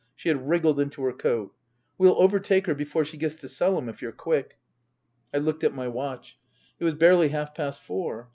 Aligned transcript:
She 0.15 0.29
had 0.29 0.49
wriggled 0.49 0.79
into 0.79 1.03
her 1.03 1.13
coat." 1.13 1.53
We'll 1.99 2.19
overtake 2.19 2.65
her 2.65 2.73
before 2.73 3.05
she 3.05 3.17
gets 3.17 3.35
to 3.35 3.47
Selham, 3.47 3.87
if 3.87 4.01
you're 4.01 4.11
quick." 4.11 4.57
I 5.31 5.37
looked 5.37 5.63
at 5.63 5.75
my 5.75 5.87
watch. 5.89 6.39
It 6.79 6.85
was 6.85 6.95
barely 6.95 7.29
half 7.29 7.53
past 7.53 7.83
four. 7.83 8.29